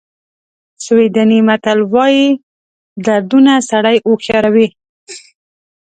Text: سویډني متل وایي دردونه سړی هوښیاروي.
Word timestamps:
سویډني 0.85 1.39
متل 1.47 1.79
وایي 1.93 2.27
دردونه 3.05 3.53
سړی 3.69 3.95
هوښیاروي. 4.07 4.67